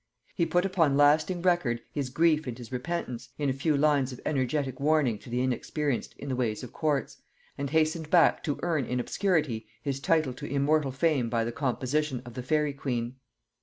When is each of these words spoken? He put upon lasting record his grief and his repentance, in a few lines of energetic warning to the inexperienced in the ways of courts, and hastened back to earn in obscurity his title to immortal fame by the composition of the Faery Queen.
He 0.33 0.47
put 0.47 0.65
upon 0.65 0.97
lasting 0.97 1.43
record 1.43 1.79
his 1.91 2.09
grief 2.09 2.47
and 2.47 2.57
his 2.57 2.71
repentance, 2.71 3.29
in 3.37 3.51
a 3.51 3.53
few 3.53 3.77
lines 3.77 4.11
of 4.11 4.19
energetic 4.25 4.79
warning 4.79 5.19
to 5.19 5.29
the 5.29 5.41
inexperienced 5.43 6.15
in 6.17 6.27
the 6.27 6.35
ways 6.35 6.63
of 6.63 6.73
courts, 6.73 7.17
and 7.55 7.69
hastened 7.69 8.09
back 8.09 8.43
to 8.45 8.59
earn 8.63 8.85
in 8.85 8.99
obscurity 8.99 9.67
his 9.83 9.99
title 9.99 10.33
to 10.33 10.47
immortal 10.51 10.91
fame 10.91 11.29
by 11.29 11.43
the 11.43 11.51
composition 11.51 12.23
of 12.25 12.33
the 12.33 12.41
Faery 12.41 12.73
Queen. 12.73 13.17